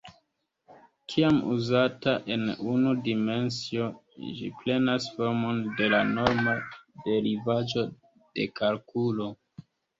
Kiam 1.11 1.35
uzata 1.55 2.13
en 2.35 2.47
unu 2.71 2.95
dimensio, 3.09 3.91
ĝi 4.39 4.51
prenas 4.63 5.07
formon 5.19 5.63
de 5.83 5.93
la 5.97 6.03
norma 6.17 6.59
derivaĵo 7.07 7.89
de 7.95 8.51
kalkulo. 8.63 9.33